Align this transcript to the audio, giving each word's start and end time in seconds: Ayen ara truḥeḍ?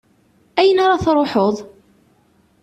Ayen 0.59 0.77
ara 0.83 1.01
truḥeḍ? 1.03 1.55